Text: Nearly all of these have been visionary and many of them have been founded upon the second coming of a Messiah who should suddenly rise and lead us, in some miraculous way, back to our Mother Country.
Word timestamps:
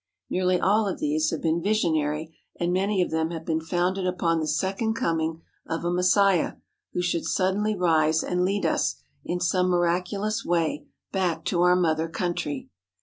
Nearly 0.31 0.59
all 0.59 0.87
of 0.87 0.97
these 0.97 1.29
have 1.29 1.43
been 1.43 1.61
visionary 1.61 2.35
and 2.59 2.73
many 2.73 3.03
of 3.03 3.11
them 3.11 3.29
have 3.29 3.45
been 3.45 3.61
founded 3.61 4.07
upon 4.07 4.39
the 4.39 4.47
second 4.47 4.95
coming 4.95 5.43
of 5.67 5.85
a 5.85 5.91
Messiah 5.93 6.53
who 6.93 7.03
should 7.03 7.23
suddenly 7.25 7.75
rise 7.75 8.23
and 8.23 8.43
lead 8.43 8.65
us, 8.65 8.95
in 9.23 9.39
some 9.39 9.67
miraculous 9.69 10.43
way, 10.43 10.87
back 11.11 11.45
to 11.45 11.61
our 11.61 11.75
Mother 11.75 12.09
Country. 12.09 12.67